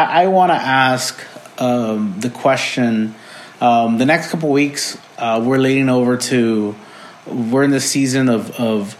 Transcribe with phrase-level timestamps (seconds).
[0.00, 1.22] I, I want to ask
[1.60, 3.14] um, the question.
[3.60, 6.74] Um, the next couple weeks, uh, we're leading over to.
[7.26, 8.96] We're in the season of of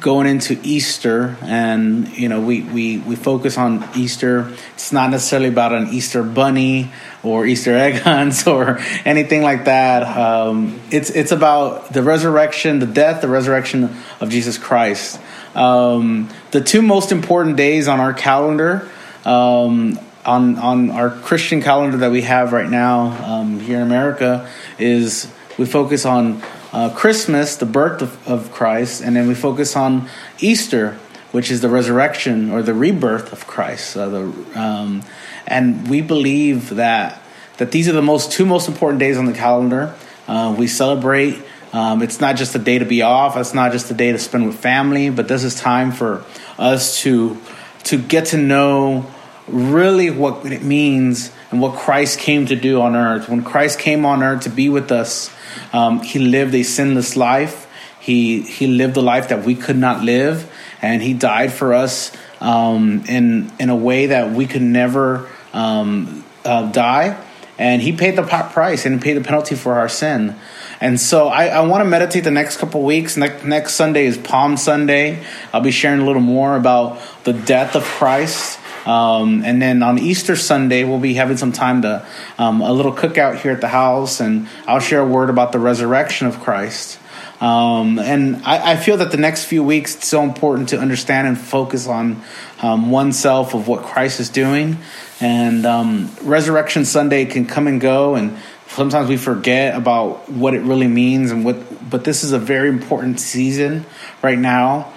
[0.00, 4.50] going into Easter, and you know we, we we focus on Easter.
[4.72, 6.90] It's not necessarily about an Easter bunny
[7.22, 10.04] or Easter egg hunts or anything like that.
[10.04, 15.20] Um, it's it's about the resurrection, the death, the resurrection of Jesus Christ.
[15.54, 18.88] Um, the two most important days on our calendar.
[19.26, 19.98] Um,
[20.30, 24.48] on on our Christian calendar that we have right now um, here in America
[24.78, 29.74] is we focus on uh, Christmas, the birth of, of, Christ, and then we focus
[29.74, 30.92] on Easter,
[31.32, 33.94] which is the resurrection or the rebirth of Christ.
[33.94, 35.02] The, um,
[35.48, 37.20] and we believe that
[37.56, 39.94] that these are the most two most important days on the calendar.
[40.28, 41.42] Uh, we celebrate.
[41.72, 43.36] Um, it's not just a day to be off.
[43.36, 46.24] It's not just a day to spend with family, but this is time for
[46.56, 47.36] us to
[47.84, 49.06] to get to know
[49.50, 53.28] really what it means and what Christ came to do on earth.
[53.28, 55.30] When Christ came on earth to be with us,
[55.72, 57.66] um, he lived a sinless life.
[58.00, 62.16] He he lived a life that we could not live, and he died for us
[62.40, 67.22] um, in in a way that we could never um, uh, die.
[67.58, 70.34] And he paid the price and paid the penalty for our sin.
[70.80, 73.18] And so I, I want to meditate the next couple weeks.
[73.18, 75.22] Next Sunday is Palm Sunday.
[75.52, 79.98] I'll be sharing a little more about the death of Christ um, and then on
[79.98, 82.06] Easter Sunday, we'll be having some time to
[82.38, 85.58] um, a little cookout here at the house, and I'll share a word about the
[85.58, 86.98] resurrection of Christ.
[87.40, 91.26] Um, and I, I, feel that the next few weeks it's so important to understand
[91.26, 92.22] and focus on
[92.60, 94.76] um, oneself of what Christ is doing.
[95.22, 98.36] And um, Resurrection Sunday can come and go, and
[98.68, 101.30] sometimes we forget about what it really means.
[101.30, 101.56] And what,
[101.88, 103.86] but this is a very important season
[104.22, 104.92] right now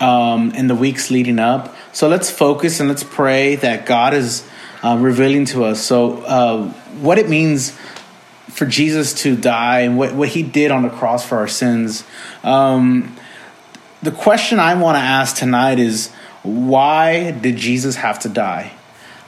[0.00, 1.74] um, in the weeks leading up.
[1.92, 4.48] So let's focus and let's pray that God is
[4.82, 5.80] uh, revealing to us.
[5.80, 6.68] So, uh,
[7.00, 7.76] what it means
[8.48, 12.04] for Jesus to die and what, what he did on the cross for our sins.
[12.42, 13.16] Um,
[14.02, 16.10] the question I want to ask tonight is
[16.42, 18.72] why did Jesus have to die?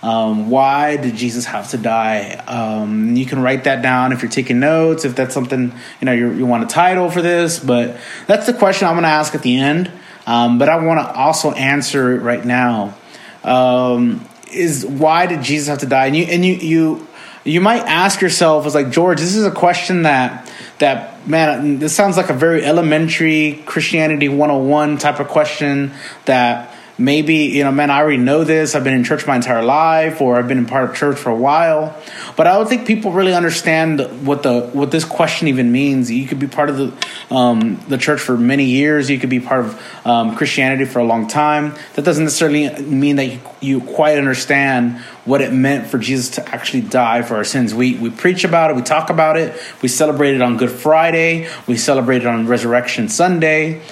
[0.03, 2.37] Um, why did Jesus have to die?
[2.47, 6.12] Um, you can write that down if you're taking notes, if that's something you know
[6.12, 7.59] you want a title for this.
[7.59, 7.98] But
[8.28, 9.91] that's the question I'm going to ask at the end.
[10.28, 12.94] Um, but I want to also answer it right now.
[13.43, 16.05] Um, is why did Jesus have to die?
[16.05, 17.09] And you and you you
[17.44, 21.97] you might ask yourself, "Is like George, this is a question that that man, this
[21.97, 25.93] sounds like a very elementary Christianity 101 type of question
[26.27, 26.67] that."
[26.98, 28.75] Maybe you know man i already know this.
[28.75, 31.31] I've been in church my entire life or i've been in part of church for
[31.31, 31.97] a while.
[32.36, 36.10] But i don't think people really understand what the what this question even means.
[36.10, 39.09] You could be part of the um, the church for many years.
[39.09, 41.75] You could be part of um, christianity for a long time.
[41.94, 44.98] That doesn't necessarily mean that you, you quite understand
[45.28, 47.75] what it meant for Jesus to actually die for our sins.
[47.75, 51.48] We, we preach about it, we talk about it, we celebrate it on Good Friday,
[51.66, 53.82] we celebrate it on Resurrection Sunday.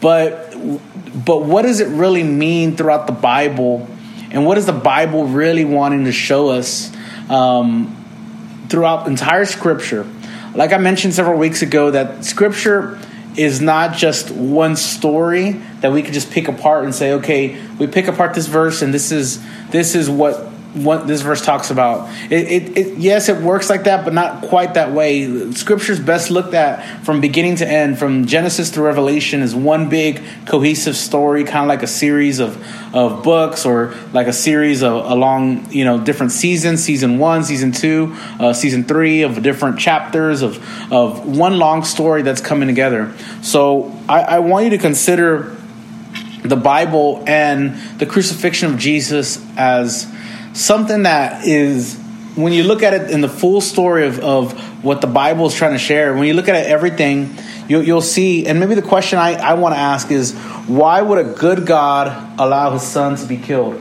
[0.00, 0.56] But,
[1.16, 3.88] but what does it really mean throughout the Bible?
[4.30, 6.92] And what is the Bible really wanting to show us
[7.30, 10.06] um, throughout entire Scripture?
[10.54, 12.98] Like I mentioned several weeks ago, that Scripture
[13.36, 17.86] is not just one story that we could just pick apart and say, okay, we
[17.86, 20.45] pick apart this verse and this is this is what
[20.76, 22.08] what this verse talks about.
[22.30, 25.52] It, it, it, yes, it works like that, but not quite that way.
[25.52, 30.22] Scripture's best looked at from beginning to end, from Genesis to Revelation, is one big
[30.46, 32.56] cohesive story, kind of like a series of
[32.94, 37.72] of books or like a series of along you know different seasons, season one, season
[37.72, 40.56] two, uh, season three of different chapters of
[40.92, 43.12] of one long story that's coming together.
[43.42, 45.56] So I, I want you to consider
[46.42, 50.12] the Bible and the crucifixion of Jesus as
[50.56, 51.98] something that is
[52.34, 54.52] when you look at it in the full story of, of
[54.84, 57.34] what the Bible is trying to share, when you look at everything,
[57.68, 60.34] you'll, you'll see, and maybe the question I, I want to ask is
[60.66, 63.74] why would a good God allow his son to be killed?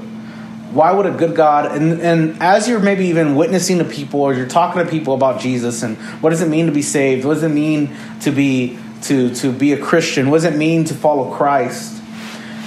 [0.72, 4.34] Why would a good God, and, and as you're maybe even witnessing to people or
[4.34, 7.26] you're talking to people about Jesus and what does it mean to be saved?
[7.26, 10.30] What does it mean to be to, to be a Christian?
[10.30, 11.95] What does it mean to follow Christ?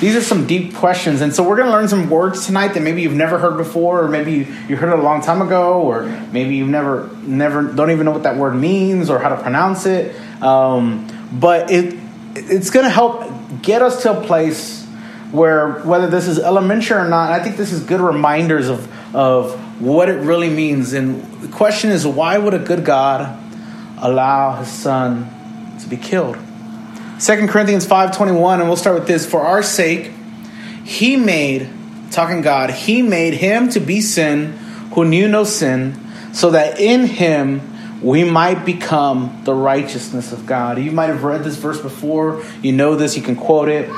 [0.00, 1.20] These are some deep questions.
[1.20, 4.04] And so we're going to learn some words tonight that maybe you've never heard before,
[4.04, 4.32] or maybe
[4.68, 8.12] you, heard it a long time ago, or maybe you've never, never, don't even know
[8.12, 10.14] what that word means or how to pronounce it.
[10.40, 11.98] Um, but it,
[12.36, 13.28] it's going to help
[13.60, 14.84] get us to a place
[15.32, 19.80] where whether this is elementary or not, I think this is good reminders of, of
[19.80, 20.92] what it really means.
[20.92, 23.36] And the question is, why would a good God
[23.98, 25.28] allow his son
[25.80, 26.38] to be killed?
[27.20, 29.26] 2 Corinthians 5:21 and we'll start with this.
[29.26, 30.12] For our sake
[30.84, 31.68] he made
[32.10, 34.52] talking God he made him to be sin
[34.92, 35.94] who knew no sin,
[36.32, 37.60] so that in him
[38.02, 40.78] we might become the righteousness of God.
[40.78, 43.90] You might have read this verse before, you know this, you can quote it,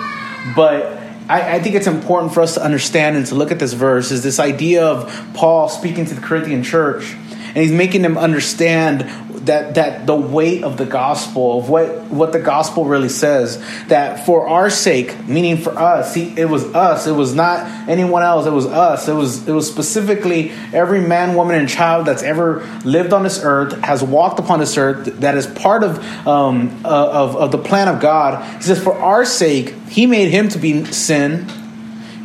[0.56, 3.74] but I, I, think it's important for us to understand and to look at this
[3.74, 7.14] verse is this idea of Paul speaking to the Corinthian church,
[7.48, 9.02] and he's making them understand
[9.44, 14.26] that that the weight of the gospel of what what the gospel really says that
[14.26, 18.46] for our sake meaning for us see it was us it was not anyone else
[18.46, 22.66] it was us it was it was specifically every man woman and child that's ever
[22.84, 26.88] lived on this earth has walked upon this earth that is part of um, uh,
[26.88, 28.44] of, of the plan of god.
[28.56, 31.48] He says for our sake he made him to be sin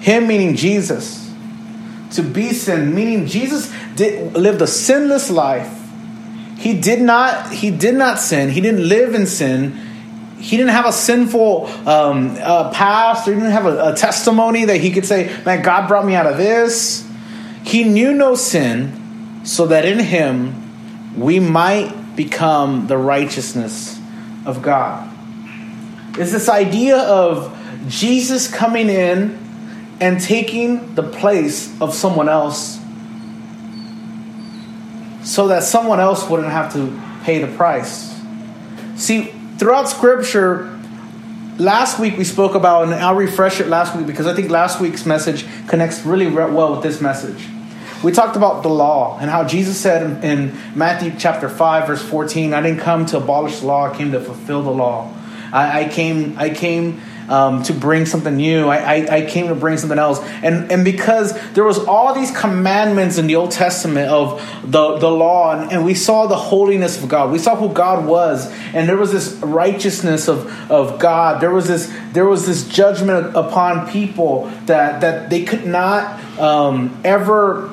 [0.01, 1.33] him meaning jesus
[2.11, 5.84] to be sin meaning jesus did lived a sinless life
[6.57, 8.49] he did not he did not sin.
[8.49, 9.73] He didn't live in sin.
[10.39, 13.27] He didn't have a sinful um, uh, past.
[13.27, 16.15] Or he didn't have a, a testimony that he could say, "Man, God brought me
[16.15, 17.07] out of this."
[17.63, 23.99] He knew no sin, so that in him we might become the righteousness
[24.45, 25.11] of God.
[26.17, 27.51] It's this idea of
[27.87, 29.37] Jesus coming in
[29.99, 32.79] and taking the place of someone else
[35.25, 38.15] so that someone else wouldn't have to pay the price.
[38.95, 40.79] See, throughout Scripture,
[41.57, 44.79] last week we spoke about, and I'll refresh it last week because I think last
[44.79, 47.47] week's message connects really well with this message.
[48.03, 52.53] We talked about the law and how Jesus said in, Matthew chapter 5, verse 14,
[52.53, 55.11] I didn't come to abolish the law, I came to fulfill the law.
[55.51, 58.67] I, I came, I came um, to bring something new.
[58.67, 60.19] I, I, I, came to bring something else.
[60.43, 65.09] And, and because there was all these commandments in the Old Testament of the, the
[65.09, 67.31] law, and, and we saw the holiness of God.
[67.31, 71.41] We saw who God was, and there was this righteousness of, of God.
[71.41, 76.99] There was this there was this judgment upon people that, that they could not um,
[77.03, 77.69] ever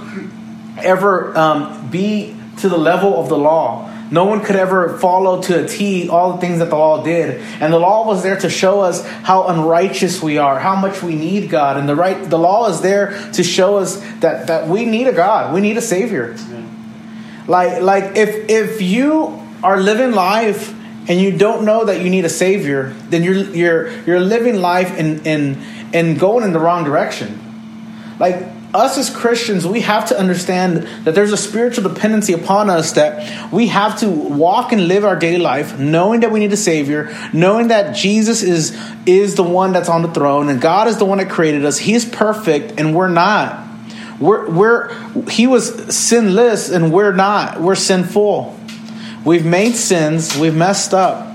[0.78, 3.88] ever um, be to the level of the law.
[4.12, 7.40] No one could ever follow to a T all the things that the law did.
[7.62, 11.14] And the law was there to show us how unrighteous we are, how much we
[11.14, 11.78] need God.
[11.78, 15.12] And the right the law is there to show us that, that we need a
[15.12, 15.54] God.
[15.54, 16.36] We need a savior.
[16.36, 16.62] Yeah.
[17.48, 20.74] Like like if if you are living life
[21.08, 24.92] and you don't know that you need a savior, then you're you're you're living life
[24.98, 25.56] and and
[25.94, 27.40] and going in the wrong direction.
[28.20, 32.92] Like us as Christians, we have to understand that there's a spiritual dependency upon us
[32.92, 36.56] that we have to walk and live our daily life knowing that we need a
[36.56, 40.96] Savior, knowing that Jesus is, is the one that's on the throne and God is
[40.96, 41.78] the one that created us.
[41.78, 43.68] He's perfect and we're not.
[44.18, 47.60] We're, we're, he was sinless and we're not.
[47.60, 48.58] We're sinful.
[49.24, 51.31] We've made sins, we've messed up.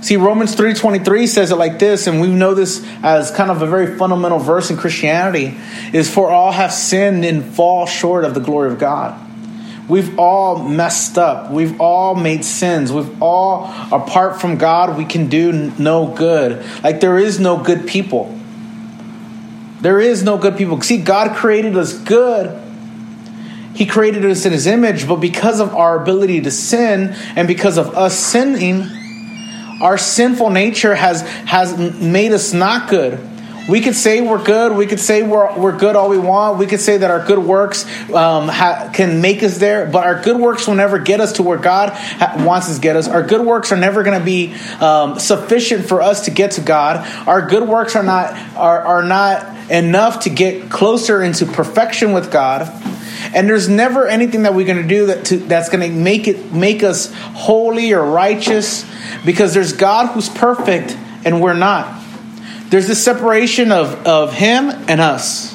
[0.00, 3.66] See, Romans 3.23 says it like this, and we know this as kind of a
[3.66, 5.58] very fundamental verse in Christianity,
[5.92, 9.28] is for all have sinned and fall short of the glory of God.
[9.90, 11.50] We've all messed up.
[11.50, 12.92] We've all made sins.
[12.92, 16.64] We've all, apart from God, we can do no good.
[16.82, 18.34] Like there is no good people.
[19.80, 20.80] There is no good people.
[20.82, 22.56] See, God created us good.
[23.74, 27.76] He created us in His image, but because of our ability to sin and because
[27.76, 28.86] of us sinning,
[29.80, 33.18] our sinful nature has, has made us not good.
[33.68, 34.76] We could say we're good.
[34.76, 36.58] We could say we're, we're good all we want.
[36.58, 40.20] We could say that our good works um, ha, can make us there, but our
[40.20, 43.06] good works will never get us to where God ha- wants us to get us.
[43.06, 46.62] Our good works are never going to be um, sufficient for us to get to
[46.62, 47.06] God.
[47.28, 52.32] Our good works are not are, are not enough to get closer into perfection with
[52.32, 52.62] God.
[53.34, 56.26] And there's never anything that we're going to do that to, that's going to make
[56.26, 58.84] it make us holy or righteous
[59.24, 62.02] because there's God who's perfect and we're not.
[62.70, 65.54] There's this separation of, of Him and us.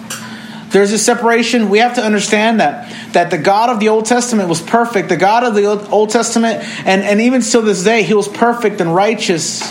[0.70, 1.70] There's a separation.
[1.70, 5.08] We have to understand that that the God of the Old Testament was perfect.
[5.08, 8.82] The God of the Old Testament, and, and even still this day, He was perfect
[8.82, 9.62] and righteous.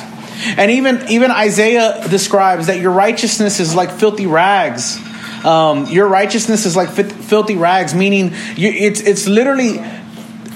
[0.57, 4.99] And even even Isaiah describes that your righteousness is like filthy rags.
[5.45, 9.79] Um, your righteousness is like filthy rags, meaning you, it's it's literally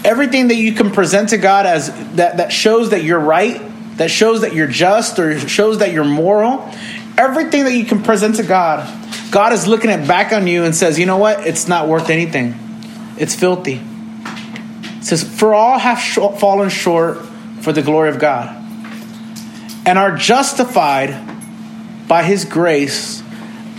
[0.04, 3.60] everything that you can present to God as that, that shows that you're right,
[3.98, 6.72] that shows that you're just, or shows that you're moral,
[7.18, 8.88] everything that you can present to God,
[9.30, 11.46] God is looking at back on you and says, you know what?
[11.46, 12.54] It's not worth anything.
[13.18, 13.82] It's filthy.
[14.98, 17.18] It says, for all have sh- fallen short
[17.60, 18.54] for the glory of God
[19.84, 21.10] and are justified
[22.06, 23.22] by his grace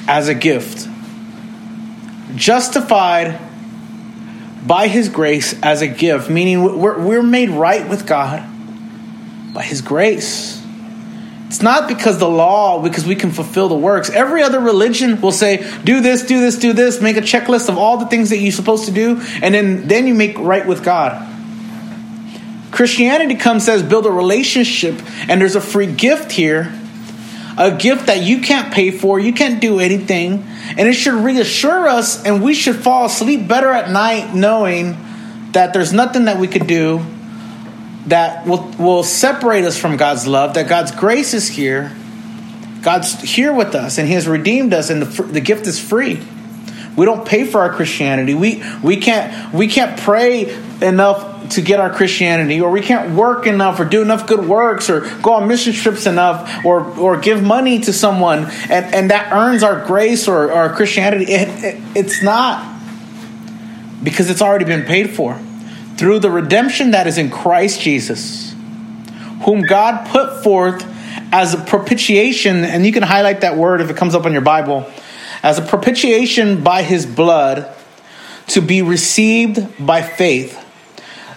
[0.08, 0.89] as a gift.
[2.40, 3.38] Justified
[4.66, 8.42] by His grace as a gift, meaning we're, we're made right with God
[9.54, 10.56] by His grace.
[11.48, 14.10] It's not because the law, because we can fulfill the works.
[14.10, 17.78] Every other religion will say, do this, do this, do this, make a checklist of
[17.78, 20.82] all the things that you're supposed to do, and then, then you make right with
[20.82, 21.28] God.
[22.72, 26.72] Christianity comes says build a relationship, and there's a free gift here,
[27.58, 30.46] a gift that you can't pay for, you can't do anything,
[30.78, 34.98] and it should reassure us, and we should fall asleep better at night knowing
[35.52, 37.06] that there's nothing that we could do
[38.08, 41.96] that will, will separate us from God's love, that God's grace is here.
[42.82, 46.26] God's here with us, and He has redeemed us, and the, the gift is free.
[47.00, 48.34] We don't pay for our Christianity.
[48.34, 53.48] We, we, can't, we can't pray enough to get our Christianity, or we can't work
[53.48, 57.42] enough, or do enough good works, or go on mission trips enough, or, or give
[57.42, 61.32] money to someone, and, and that earns our grace or our Christianity.
[61.32, 62.82] It, it, it's not
[64.04, 65.40] because it's already been paid for
[65.96, 68.54] through the redemption that is in Christ Jesus,
[69.44, 70.86] whom God put forth
[71.32, 74.42] as a propitiation, and you can highlight that word if it comes up on your
[74.42, 74.86] Bible,
[75.44, 77.74] as a propitiation by his blood
[78.48, 80.66] to be received by faith.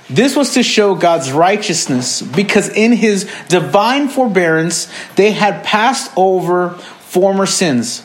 [0.09, 6.71] This was to show God's righteousness because in his divine forbearance they had passed over
[6.71, 8.02] former sins.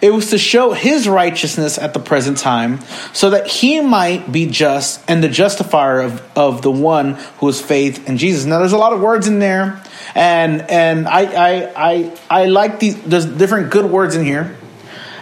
[0.00, 2.80] It was to show his righteousness at the present time,
[3.12, 7.60] so that he might be just and the justifier of, of the one who has
[7.60, 8.44] faith in Jesus.
[8.44, 9.82] Now, there's a lot of words in there,
[10.14, 12.94] and and I I I, I like these.
[12.96, 14.56] Different good words in here,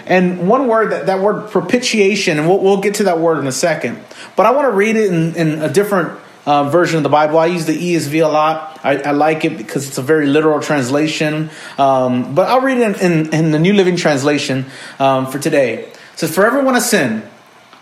[0.07, 3.47] and one word that that word propitiation, and we'll we'll get to that word in
[3.47, 4.03] a second.
[4.37, 7.39] But I want to read it in, in a different uh, version of the Bible.
[7.39, 8.81] I use the ESV a lot.
[8.85, 11.51] I, I like it because it's a very literal translation.
[11.77, 14.67] Um, but I'll read it in, in, in, the New Living Translation
[15.01, 15.87] um, for today.
[15.87, 17.25] It says, For everyone has sinned.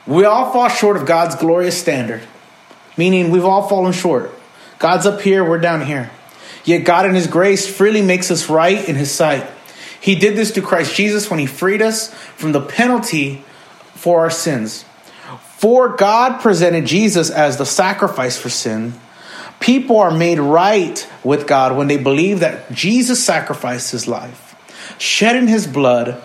[0.06, 2.22] We all fall short of God's glorious standard,
[2.96, 4.30] meaning we've all fallen short.
[4.78, 6.10] God's up here, we're down here.
[6.64, 9.46] Yet God, in His grace, freely makes us right in His sight.
[10.04, 13.42] He did this through Christ Jesus when He freed us from the penalty
[13.94, 14.84] for our sins.
[15.56, 18.92] For God presented Jesus as the sacrifice for sin.
[19.60, 24.54] People are made right with God when they believe that Jesus sacrificed his life,
[24.98, 26.22] shedding his blood.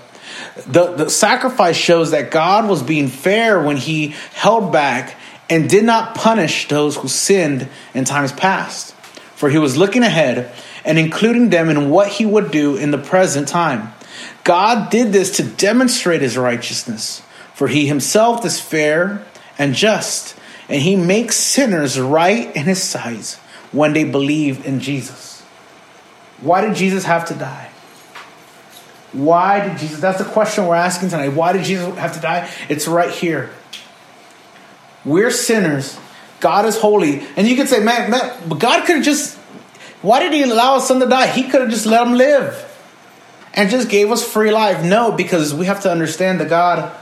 [0.68, 5.16] The, the sacrifice shows that God was being fair when he held back
[5.50, 8.94] and did not punish those who sinned in times past.
[9.36, 10.52] For he was looking ahead
[10.90, 13.94] and including them in what he would do in the present time.
[14.44, 17.22] God did this to demonstrate his righteousness,
[17.54, 19.24] for he himself is fair
[19.60, 20.36] and just,
[20.68, 23.40] and he makes sinners right in his sight
[23.72, 25.42] when they believe in Jesus.
[26.42, 27.70] Why did Jesus have to die?
[29.12, 30.00] Why did Jesus?
[30.00, 31.30] That's the question we're asking tonight.
[31.30, 32.50] Why did Jesus have to die?
[32.68, 33.52] It's right here.
[35.06, 36.00] We're sinners.
[36.40, 37.26] God is holy.
[37.36, 39.39] And you could say, man, man but God could have just,
[40.02, 41.28] why did he allow his son to die?
[41.28, 42.66] He could have just let him live
[43.54, 44.84] and just gave us free life.
[44.84, 46.96] No, because we have to understand the God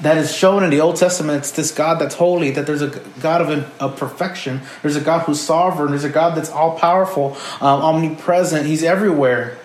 [0.00, 1.38] that is shown in the Old Testament.
[1.38, 2.88] It's this God that's holy, that there's a
[3.20, 4.60] God of, of perfection.
[4.82, 5.90] There's a God who's sovereign.
[5.90, 8.66] There's a God that's all powerful, um, omnipresent.
[8.66, 9.58] He's everywhere.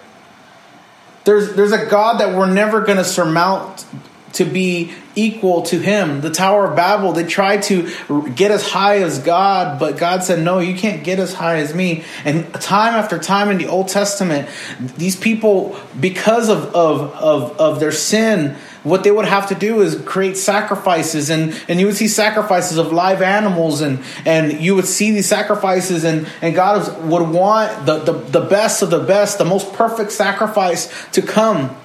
[1.26, 3.86] There's, there's a God that we're never going to surmount
[4.34, 6.22] to be equal to him.
[6.22, 7.90] The Tower of Babel, they tried to
[8.36, 11.74] get as high as God, but God said, No, you can't get as high as
[11.74, 12.04] me.
[12.26, 14.50] And time after time in the Old Testament,
[14.80, 19.82] these people, because of, of, of, of their sin, what they would have to do
[19.82, 24.74] is create sacrifices and, and you would see sacrifices of live animals and, and you
[24.76, 29.00] would see these sacrifices and, and God would want the, the, the best of the
[29.04, 31.76] best, the most perfect sacrifice to come.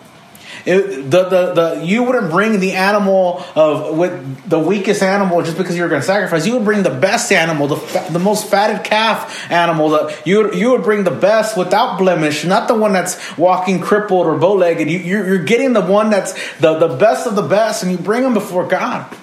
[0.66, 5.58] It, the, the, the, you wouldn't bring the animal of with the weakest animal just
[5.58, 6.46] because you were going to sacrifice.
[6.46, 9.90] You would bring the best animal, the, the most fatted calf animal.
[9.90, 14.26] The, you, you would bring the best without blemish, not the one that's walking crippled
[14.26, 14.88] or bow legged.
[14.88, 17.98] You, you're, you're getting the one that's the, the best of the best, and you
[17.98, 19.14] bring them before God.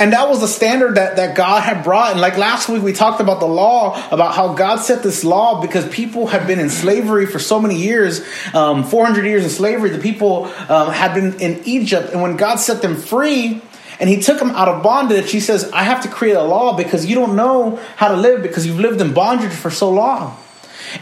[0.00, 2.12] And that was the standard that, that God had brought.
[2.12, 5.60] And like last week, we talked about the law, about how God set this law
[5.60, 8.24] because people had been in slavery for so many years
[8.54, 9.90] um, 400 years in slavery.
[9.90, 12.12] The people um, had been in Egypt.
[12.12, 13.60] And when God set them free,
[14.00, 16.76] and he took them out of bondage, he says, I have to create a law
[16.76, 20.36] because you don't know how to live because you've lived in bondage for so long.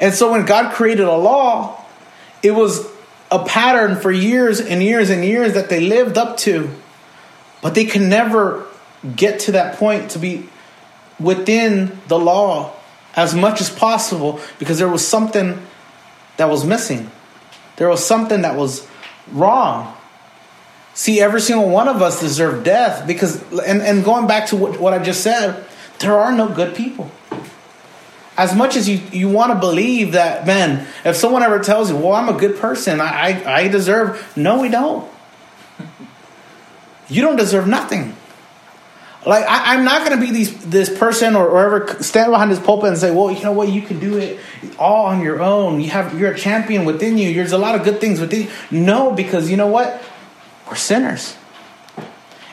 [0.00, 1.84] And so when God created a law,
[2.42, 2.86] it was
[3.30, 6.70] a pattern for years and years and years that they lived up to.
[7.60, 8.65] But they could never
[9.14, 10.48] get to that point to be
[11.20, 12.72] within the law
[13.14, 15.60] as much as possible because there was something
[16.36, 17.10] that was missing.
[17.76, 18.86] There was something that was
[19.32, 19.94] wrong.
[20.94, 24.80] See, every single one of us deserve death because, and, and going back to what,
[24.80, 25.64] what I just said,
[25.98, 27.10] there are no good people.
[28.36, 31.96] as much as you, you want to believe that, man, if someone ever tells you,
[31.96, 35.10] well, I'm a good person, I, I, I deserve, no, we don't.
[37.08, 38.14] You don't deserve nothing.
[39.26, 42.60] Like I, am not going to be these, this person or, ever stand behind this
[42.60, 43.68] pulpit and say, "Well, you know what?
[43.68, 44.38] You can do it
[44.78, 45.80] all on your own.
[45.80, 47.34] You have you're a champion within you.
[47.34, 50.00] There's a lot of good things within you." No, because you know what?
[50.68, 51.36] We're sinners,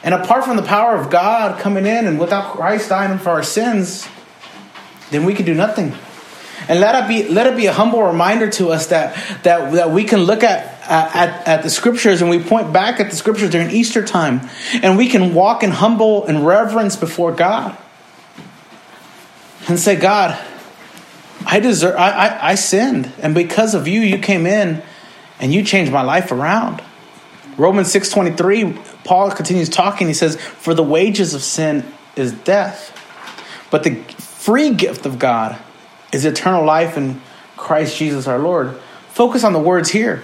[0.03, 3.43] and apart from the power of God coming in and without Christ dying for our
[3.43, 4.07] sins,
[5.11, 5.93] then we can do nothing.
[6.67, 9.91] And let it be let it be a humble reminder to us that that that
[9.91, 13.49] we can look at at, at the scriptures and we point back at the scriptures
[13.49, 14.49] during Easter time
[14.81, 17.77] and we can walk in humble and reverence before God
[19.67, 20.37] and say, God,
[21.45, 24.81] I deserve I, I, I sinned, and because of you, you came in
[25.39, 26.81] and you changed my life around.
[27.57, 30.07] Romans 6:23, Paul continues talking.
[30.07, 31.85] He says, For the wages of sin
[32.15, 32.97] is death,
[33.69, 35.59] but the free gift of God
[36.11, 37.21] is eternal life in
[37.57, 38.79] Christ Jesus our Lord.
[39.09, 40.23] Focus on the words here.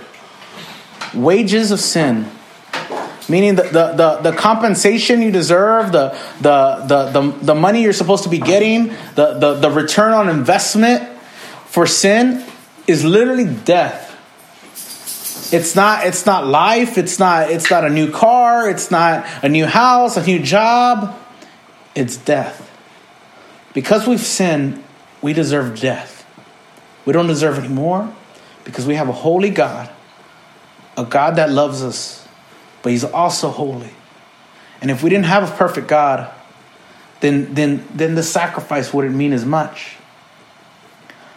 [1.13, 2.29] Wages of sin.
[3.27, 7.93] Meaning the, the, the, the compensation you deserve, the, the, the, the, the money you're
[7.93, 11.07] supposed to be getting, the, the, the return on investment
[11.67, 12.43] for sin
[12.87, 14.07] is literally death.
[15.51, 19.49] It's not it's not life, it's not it's not a new car, it's not a
[19.49, 21.17] new house, a new job.
[21.95, 22.69] It's death.
[23.73, 24.83] Because we've sinned,
[25.21, 26.25] we deserve death.
[27.05, 28.13] We don't deserve any more
[28.63, 29.89] because we have a holy God,
[30.99, 32.27] a God that loves us,
[32.83, 33.91] but He's also holy.
[34.81, 36.29] And if we didn't have a perfect God,
[37.21, 39.95] then, then, then the sacrifice wouldn't mean as much.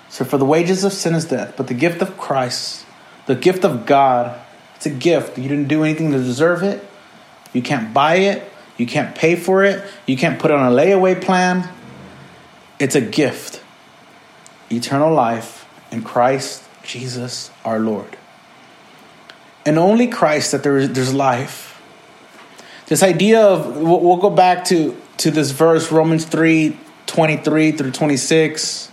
[0.08, 2.84] So, for the wages of sin is death, but the gift of Christ,
[3.26, 4.38] the gift of God,
[4.76, 5.38] it's a gift.
[5.38, 6.84] You didn't do anything to deserve it.
[7.52, 8.50] You can't buy it.
[8.76, 9.82] You can't pay for it.
[10.06, 11.68] You can't put on a layaway plan.
[12.78, 13.62] It's a gift
[14.70, 18.16] eternal life in Christ Jesus our Lord.
[19.64, 21.80] And only Christ that there is, there's life.
[22.86, 26.76] This idea of, we'll, go back to, to this verse, Romans 3
[27.06, 28.90] 23 through 26.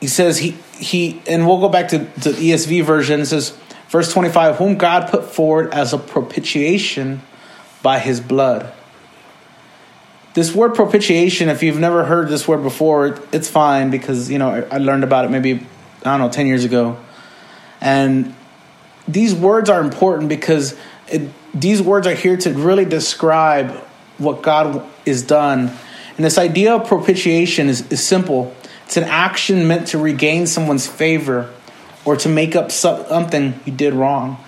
[0.00, 3.20] He says, he, he and we'll go back to the ESV version.
[3.20, 3.56] It says,
[3.88, 7.22] verse 25, whom God put forward as a propitiation
[7.82, 8.72] by his blood
[10.38, 14.66] this word propitiation, if you've never heard this word before, it's fine because, you know,
[14.70, 15.66] I learned about it maybe,
[16.04, 16.96] I don't know, 10 years ago.
[17.80, 18.34] And
[19.06, 20.76] these words are important because
[21.08, 23.70] it, these words are here to really describe
[24.18, 25.70] what God is done.
[26.16, 30.86] And this idea of propitiation is, is simple it's an action meant to regain someone's
[30.86, 31.52] favor
[32.06, 34.42] or to make up something you did wrong.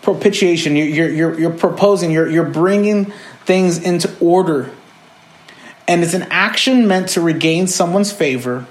[0.00, 3.12] Propitiation, you're, you're, you're proposing, you're, you're bringing
[3.44, 4.70] things into order.
[5.86, 8.64] And it's an action meant to regain someone's favor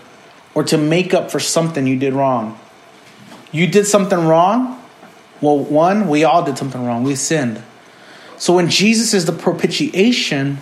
[0.55, 2.59] or to make up for something you did wrong.
[3.51, 4.81] You did something wrong?
[5.41, 7.03] Well, one, we all did something wrong.
[7.03, 7.61] We sinned.
[8.37, 10.59] So when Jesus is the propitiation,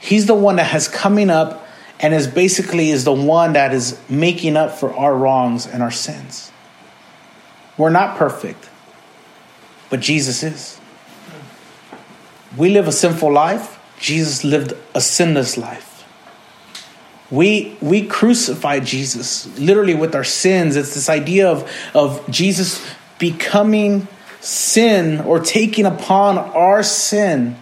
[0.00, 1.66] he's the one that has coming up
[2.00, 5.90] and is basically is the one that is making up for our wrongs and our
[5.90, 6.52] sins.
[7.76, 8.68] We're not perfect,
[9.90, 10.80] but Jesus is.
[12.56, 13.78] We live a sinful life.
[13.98, 15.87] Jesus lived a sinless life.
[17.30, 20.76] We we crucified Jesus literally with our sins.
[20.76, 22.84] It's this idea of, of Jesus
[23.18, 24.08] becoming
[24.40, 27.56] sin or taking upon our sin.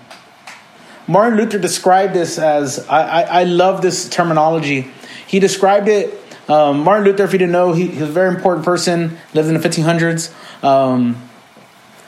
[1.08, 4.90] Martin Luther described this as I, I, I love this terminology.
[5.26, 6.14] He described it.
[6.48, 9.18] Um, Martin Luther, if you didn't know, he, he, was a very important person.
[9.34, 10.32] Lived in the 1500s.
[10.62, 11.20] Um,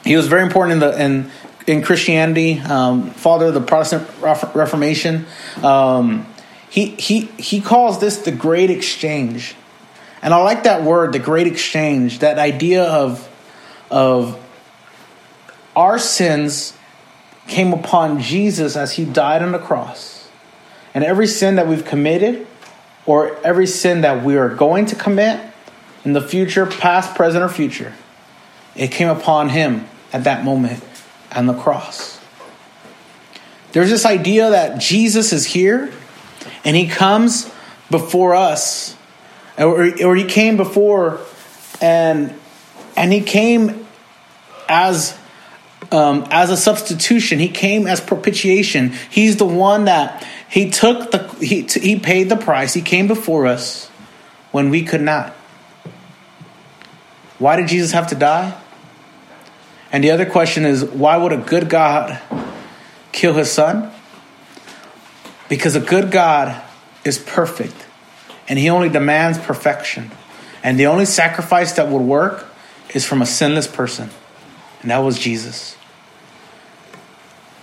[0.04, 1.30] he was very important in the in
[1.66, 5.26] in Christianity, um, father of the Protestant Reformation.
[5.62, 6.26] Um,
[6.70, 9.54] he he he calls this the Great Exchange,
[10.22, 12.20] and I like that word, the Great Exchange.
[12.20, 13.26] That idea of
[13.90, 14.38] of
[15.74, 16.74] our sins
[17.46, 20.28] came upon Jesus as he died on the cross,
[20.94, 22.46] and every sin that we've committed,
[23.06, 25.40] or every sin that we are going to commit
[26.04, 27.94] in the future, past, present, or future,
[28.76, 30.84] it came upon him at that moment
[31.32, 32.20] on the cross.
[33.72, 35.92] There's this idea that Jesus is here
[36.68, 37.50] and he comes
[37.90, 38.94] before us,
[39.56, 41.18] or, or he came before
[41.80, 42.34] and
[42.94, 43.86] and he came
[44.68, 45.16] as
[45.90, 47.38] um, as a substitution.
[47.38, 48.92] He came as propitiation.
[49.08, 52.74] He's the one that he took the he he paid the price.
[52.74, 53.86] He came before us
[54.52, 55.32] when we could not.
[57.38, 58.54] Why did Jesus have to die?
[59.90, 62.20] And the other question is why would a good God
[63.10, 63.90] kill his son?
[65.48, 66.62] Because a good God
[67.04, 67.86] is perfect,
[68.48, 70.10] and He only demands perfection.
[70.62, 72.46] And the only sacrifice that would work
[72.94, 74.10] is from a sinless person,
[74.82, 75.76] and that was Jesus.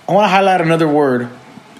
[0.07, 1.29] I want to highlight another word.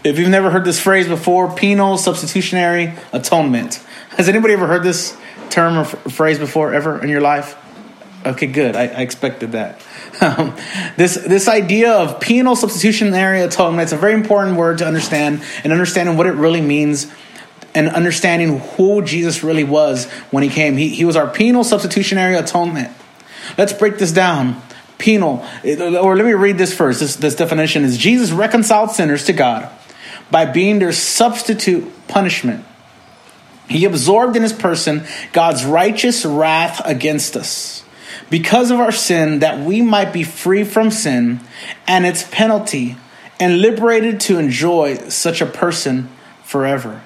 [0.03, 3.75] If you've never heard this phrase before, penal substitutionary atonement.
[4.11, 5.17] Has anybody ever heard this
[5.49, 7.55] term or phrase before ever in your life?
[8.25, 8.75] Okay, good.
[8.75, 9.79] I, I expected that.
[10.21, 10.55] Um,
[10.95, 15.73] this this idea of penal substitutionary atonement it's a very important word to understand and
[15.73, 17.11] understanding what it really means
[17.75, 20.77] and understanding who Jesus really was when he came.
[20.77, 22.89] He, he was our penal substitutionary atonement.
[23.57, 24.61] Let's break this down.
[24.97, 27.01] Penal, or let me read this first.
[27.01, 29.69] This, this definition is Jesus reconciled sinners to God
[30.31, 32.63] by being their substitute punishment.
[33.67, 37.83] He absorbed in his person God's righteous wrath against us
[38.29, 41.39] because of our sin, that we might be free from sin
[41.87, 42.97] and its penalty
[43.39, 46.09] and liberated to enjoy such a person
[46.43, 47.01] forever.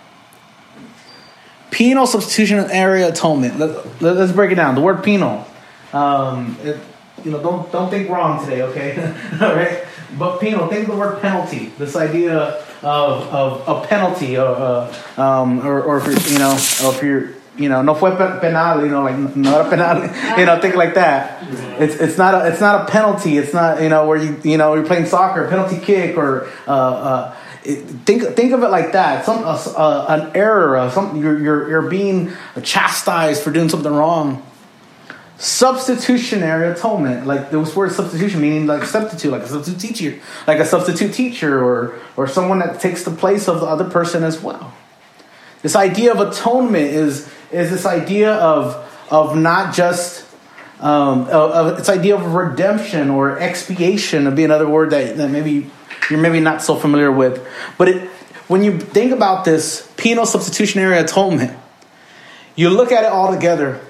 [1.71, 3.60] Penal substitutionary atonement.
[3.60, 4.75] Let, let, us break it down.
[4.75, 5.45] The word penal.
[5.93, 6.79] Um, it,
[7.23, 8.97] you know, don't don't think wrong today, okay?
[9.41, 9.84] All right.
[10.17, 10.67] But penal.
[10.67, 11.67] Think of the word penalty.
[11.77, 12.38] This idea
[12.82, 16.51] of of a penalty, or uh, um, or, or if you're, you know,
[16.84, 20.02] or if you're you know, no fue penal, you know, like not a penal,
[20.39, 21.43] you know, think like that.
[21.80, 23.38] It's it's not a it's not a penalty.
[23.38, 26.72] It's not you know where you you know you're playing soccer, penalty kick, or uh,
[26.72, 27.36] uh,
[28.06, 29.26] think think of it like that.
[29.26, 32.32] Some uh, uh, an error, uh, some you're, you're you're being
[32.63, 34.45] chastised for doing something wrong.
[35.38, 40.65] Substitutionary atonement, like this word substitution, meaning like substitute, like a substitute teacher, like a
[40.65, 44.74] substitute teacher, or or someone that takes the place of the other person as well.
[45.62, 50.25] This idea of atonement is is this idea of of not just
[50.79, 55.69] um, of, this idea of redemption or expiation would be another word that, that maybe
[56.09, 57.45] you're maybe not so familiar with.
[57.77, 58.09] But it,
[58.47, 61.57] when you think about this penal substitutionary atonement,
[62.55, 63.81] you look at it all together.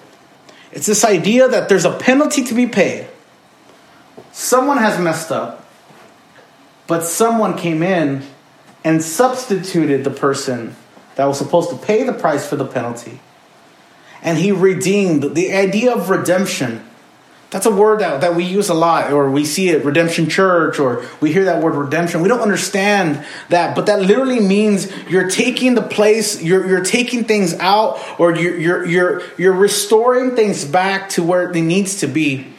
[0.71, 3.07] It's this idea that there's a penalty to be paid.
[4.31, 5.67] Someone has messed up,
[6.87, 8.23] but someone came in
[8.83, 10.75] and substituted the person
[11.15, 13.19] that was supposed to pay the price for the penalty
[14.21, 15.35] and he redeemed.
[15.35, 16.85] The idea of redemption,
[17.49, 20.79] that's a word that, that we use a lot, or we see it, redemption church,
[20.79, 22.21] or we hear that word redemption.
[22.21, 27.23] We don't understand that, but that literally means you're taking the place, you're, you're taking
[27.23, 32.07] things out, or you're, you're, you're, you're restoring things back to where it needs to
[32.07, 32.53] be.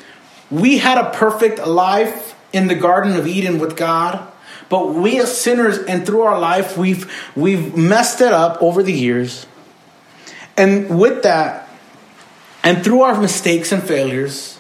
[0.50, 4.26] We had a perfect life in the Garden of Eden with God.
[4.68, 8.92] But we as sinners and through our life, we've, we've messed it up over the
[8.92, 9.46] years.
[10.60, 11.70] And with that,
[12.62, 14.58] and through our mistakes and failures,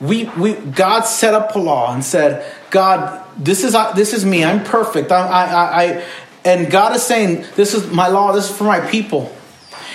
[0.00, 4.24] we, we God set up a law and said, God, this is uh, this is
[4.24, 4.42] me.
[4.42, 5.12] I'm perfect.
[5.12, 6.04] I, I, I,
[6.44, 8.32] and God is saying, this is my law.
[8.32, 9.32] This is for my people.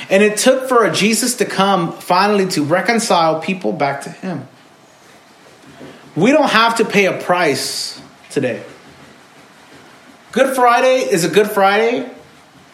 [0.09, 4.47] And it took for a Jesus to come finally to reconcile people back to Him.
[6.15, 8.63] We don't have to pay a price today.
[10.31, 12.09] Good Friday is a Good Friday.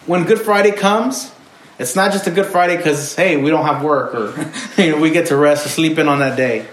[0.06, 1.32] When Good Friday comes,
[1.80, 5.00] it's not just a Good Friday because hey, we don't have work or you know,
[5.00, 6.68] we get to rest or sleep in on that day.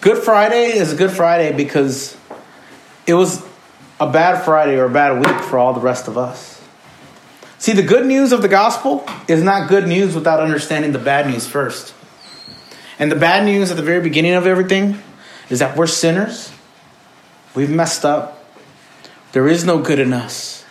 [0.00, 2.16] Good Friday is a Good Friday because
[3.06, 3.44] it was
[4.00, 6.62] a bad Friday or a bad week for all the rest of us.
[7.58, 11.26] See, the good news of the gospel is not good news without understanding the bad
[11.26, 11.92] news first.
[12.98, 15.02] And the bad news at the very beginning of everything
[15.50, 16.52] is that we're sinners.
[17.54, 18.44] We've messed up.
[19.32, 20.64] There is no good in us.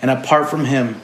[0.00, 1.00] And apart from Him,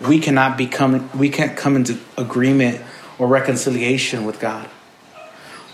[0.00, 2.80] we cannot become we can't come into agreement
[3.18, 4.68] or reconciliation with God.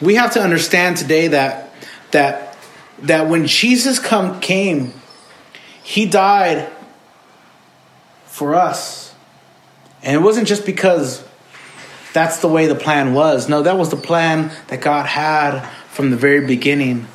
[0.00, 1.72] We have to understand today that
[2.10, 2.56] that
[3.02, 4.92] that when Jesus come came,
[5.82, 6.70] he died
[8.26, 9.14] for us.
[10.02, 11.26] And it wasn't just because
[12.12, 13.48] that's the way the plan was.
[13.48, 17.06] No, that was the plan that God had from the very beginning.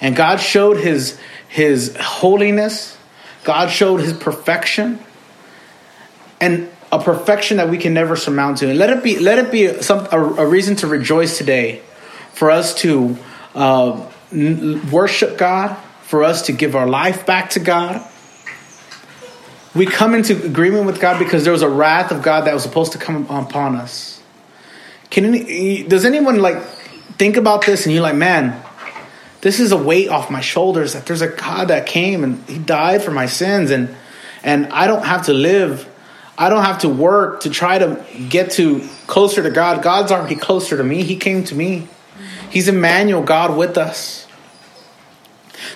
[0.00, 2.96] And God showed his his holiness.
[3.44, 4.98] God showed his perfection
[6.40, 8.70] and a perfection that we can never surmount to.
[8.70, 11.82] And let it be let it be some a, a reason to rejoice today,
[12.32, 13.16] for us to
[13.54, 18.06] uh, n- worship God, for us to give our life back to God.
[19.74, 22.62] We come into agreement with God because there was a wrath of God that was
[22.62, 24.22] supposed to come upon us.
[25.10, 26.62] Can any, does anyone like
[27.18, 28.62] think about this and you're like, man,
[29.42, 32.58] this is a weight off my shoulders that there's a God that came and He
[32.58, 33.94] died for my sins and
[34.42, 35.88] and I don't have to live
[36.38, 39.82] I don't have to work to try to get to closer to God.
[39.82, 41.02] God's already closer to me.
[41.02, 41.88] He came to me.
[42.50, 44.26] He's Emmanuel, God with us.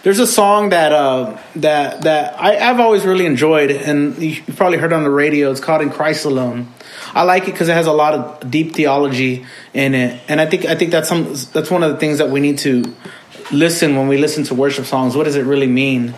[0.03, 4.79] There's a song that uh, that that I, have always really enjoyed, and you probably
[4.79, 5.51] heard on the radio.
[5.51, 6.73] It's called "In Christ Alone."
[7.15, 10.47] I like it because it has a lot of deep theology in it, and I
[10.47, 12.95] think I think that's some that's one of the things that we need to
[13.51, 15.17] listen when we listen to worship songs.
[15.17, 16.15] What does it really mean?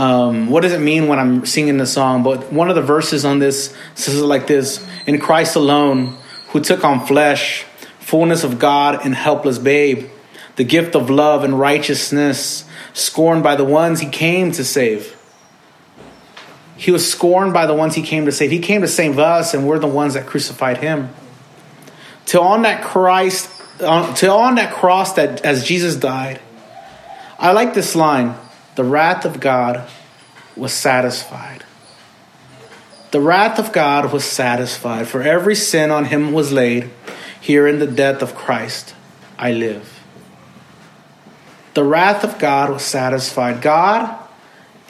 [0.00, 2.22] Um, what does it mean when I'm singing the song?
[2.22, 6.16] But one of the verses on this says like this: "In Christ alone,
[6.48, 7.64] who took on flesh,
[7.98, 10.08] fullness of God and helpless babe."
[10.60, 15.16] the gift of love and righteousness, scorned by the ones he came to save.
[16.76, 18.50] He was scorned by the ones he came to save.
[18.50, 21.08] He came to save us, and we're the ones that crucified him.
[22.26, 23.48] Till on that Christ,
[23.80, 26.40] on, till on that cross that as Jesus died,
[27.38, 28.34] I like this line:
[28.80, 29.86] the wrath of God
[30.56, 31.64] was satisfied.
[33.10, 36.88] The wrath of God was satisfied, for every sin on him was laid.
[37.42, 38.94] Here in the death of Christ,
[39.38, 40.00] I live
[41.74, 43.60] the wrath of God was satisfied.
[43.60, 44.18] God,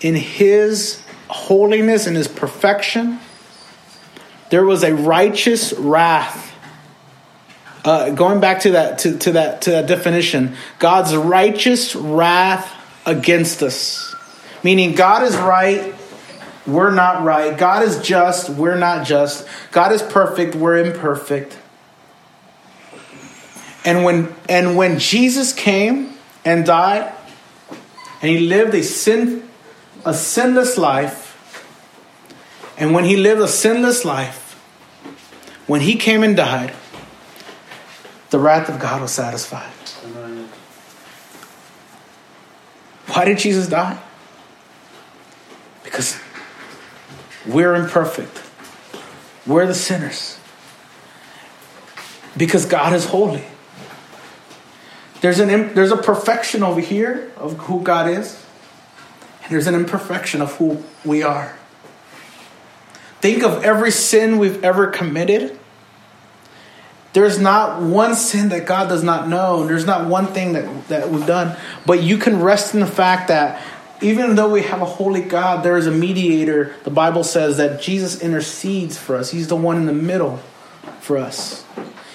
[0.03, 3.19] in his holiness and his perfection,
[4.51, 6.55] there was a righteous wrath.
[7.85, 13.63] Uh, going back to that to, to that to that definition, God's righteous wrath against
[13.63, 14.15] us,
[14.63, 15.95] meaning God is right,
[16.67, 17.57] we're not right.
[17.57, 19.49] God is just, we're not just.
[19.73, 21.59] God is perfect, we're imperfect.
[23.85, 26.11] And when and when Jesus came,
[26.45, 27.13] and died,
[28.23, 29.49] and he lived a sin,
[30.05, 31.29] a sinless life.
[32.79, 34.55] And when he lived a sinless life,
[35.67, 36.75] when he came and died,
[38.31, 39.73] the wrath of God was satisfied.
[43.21, 43.99] Why did Jesus die?
[45.85, 46.19] Because
[47.47, 48.43] we're imperfect.
[49.47, 50.39] We're the sinners.
[52.35, 53.45] Because God is holy.
[55.21, 58.43] There's, an, there's a perfection over here of who God is,
[59.43, 61.59] and there's an imperfection of who we are.
[63.21, 65.60] Think of every sin we've ever committed.
[67.13, 69.67] There's not one sin that God does not know.
[69.67, 71.57] There's not one thing that, that we've done.
[71.85, 73.63] But you can rest in the fact that
[74.01, 76.75] even though we have a holy God, there is a mediator.
[76.85, 80.39] The Bible says that Jesus intercedes for us, He's the one in the middle
[81.01, 81.65] for us.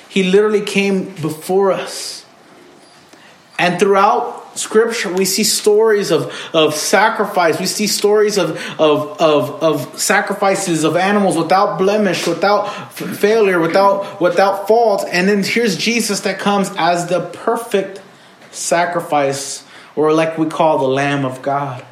[0.08, 2.25] He literally came before us.
[3.60, 7.59] And throughout scripture, we see stories of, of sacrifice.
[7.59, 13.59] We see stories of, of, of, of sacrifices of animals without blemish, without f- failure,
[13.59, 15.05] without, without fault.
[15.11, 18.01] And then here's Jesus that comes as the perfect
[18.51, 19.65] sacrifice,
[19.95, 21.85] or like we call the Lamb of God.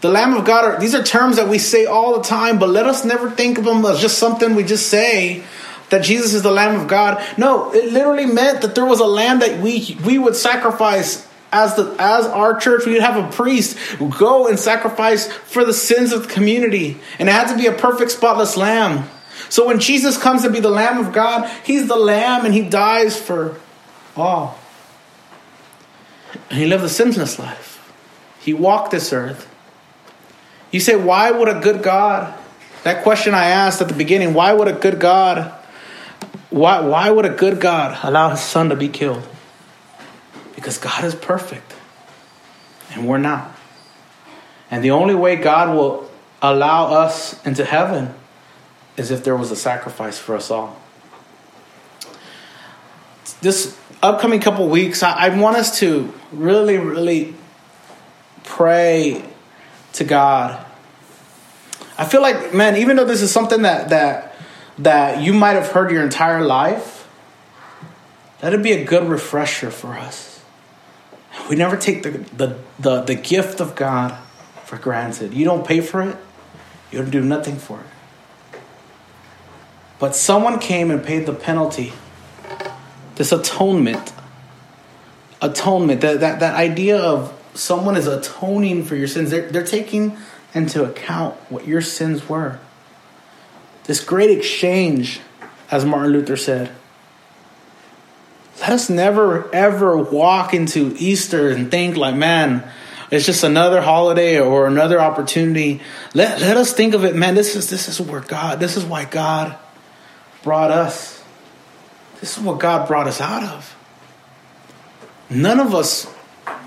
[0.00, 2.70] The Lamb of God, are, these are terms that we say all the time, but
[2.70, 5.44] let us never think of them as just something we just say
[5.90, 7.22] that Jesus is the Lamb of God.
[7.36, 11.74] No, it literally meant that there was a lamb that we we would sacrifice as
[11.76, 12.86] the as our church.
[12.86, 13.76] We'd have a priest
[14.18, 17.72] go and sacrifice for the sins of the community, and it had to be a
[17.72, 19.08] perfect, spotless lamb.
[19.48, 22.62] So when Jesus comes to be the Lamb of God, He's the Lamb, and He
[22.62, 23.58] dies for
[24.16, 24.58] all.
[26.50, 27.92] And He lived a sinless life.
[28.38, 29.48] He walked this earth.
[30.70, 32.38] You say, why would a good God?
[32.84, 35.52] That question I asked at the beginning, why would a good God
[36.50, 39.26] why, why would a good God allow his son to be killed?
[40.54, 41.74] Because God is perfect
[42.92, 43.54] and we're not.
[44.70, 46.10] And the only way God will
[46.42, 48.14] allow us into heaven
[48.96, 50.76] is if there was a sacrifice for us all.
[53.40, 57.34] This upcoming couple weeks, I, I want us to really, really
[58.44, 59.24] pray
[59.94, 60.64] to God.
[61.96, 64.29] I feel like, man, even though this is something that that
[64.80, 67.06] that you might have heard your entire life,
[68.40, 70.42] that'd be a good refresher for us.
[71.48, 74.16] We never take the, the, the, the gift of God
[74.64, 75.34] for granted.
[75.34, 76.16] You don't pay for it,
[76.90, 78.58] you don't do nothing for it.
[79.98, 81.92] But someone came and paid the penalty.
[83.16, 84.14] This atonement.
[85.42, 86.00] Atonement.
[86.00, 89.30] That, that, that idea of someone is atoning for your sins.
[89.30, 90.16] They're, they're taking
[90.54, 92.58] into account what your sins were.
[93.90, 95.18] This great exchange,
[95.68, 96.70] as Martin Luther said.
[98.60, 102.70] Let us never, ever walk into Easter and think like, man,
[103.10, 105.80] it's just another holiday or another opportunity.
[106.14, 108.84] Let, let us think of it, man, this is, this is where God, this is
[108.84, 109.58] why God
[110.44, 111.20] brought us.
[112.20, 113.76] This is what God brought us out of.
[115.28, 116.06] None of us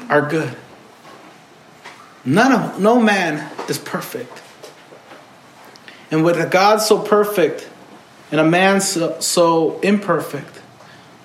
[0.09, 0.53] are good.
[2.25, 4.42] None of, no man is perfect.
[6.13, 7.67] And with a God so perfect
[8.31, 10.61] and a man so, so imperfect,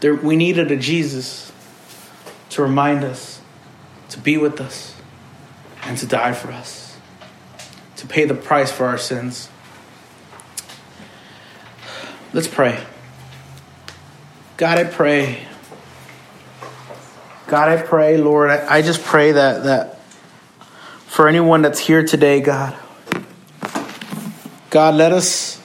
[0.01, 1.53] there, we needed a Jesus
[2.49, 3.43] to remind us
[4.09, 4.95] to be with us
[5.83, 6.97] and to die for us,
[7.97, 9.51] to pay the price for our sins.
[12.33, 12.83] Let's pray.
[14.57, 15.47] God, I pray.
[17.47, 19.99] God, I pray, Lord, I, I just pray that that
[21.07, 22.75] for anyone that's here today, God,
[24.71, 25.61] God, let us,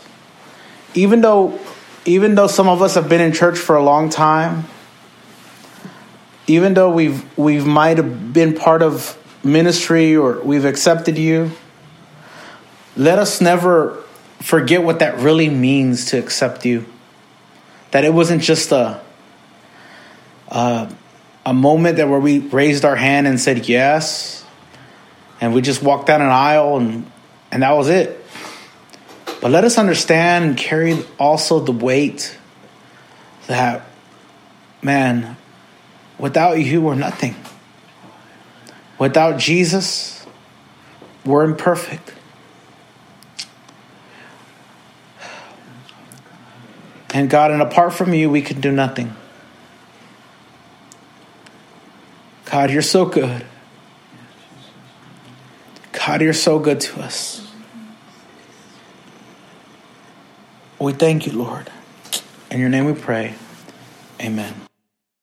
[0.94, 1.60] even though,
[2.06, 4.66] even though some of us have been in church for a long time,
[6.48, 11.52] even though we've we've might have been part of ministry or we've accepted you,
[12.96, 14.02] let us never
[14.40, 16.86] forget what that really means to accept you.
[17.92, 19.02] That it wasn't just a
[20.48, 20.94] a,
[21.46, 24.46] a moment that where we raised our hand and said yes,
[25.42, 27.10] and we just walked down an aisle and
[27.52, 28.23] and that was it.
[29.44, 32.38] But let us understand and carry also the weight
[33.48, 33.86] that,
[34.82, 35.36] man,
[36.18, 37.36] without you, we're nothing.
[38.98, 40.26] Without Jesus,
[41.26, 42.14] we're imperfect.
[47.14, 49.14] And God, and apart from you, we can do nothing.
[52.46, 53.46] God, you're so good.
[55.92, 57.53] God, you're so good to us.
[60.84, 61.72] We thank you, Lord.
[62.52, 63.36] In your name we pray.
[64.20, 64.63] Amen.